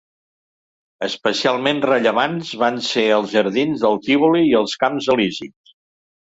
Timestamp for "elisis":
5.17-5.75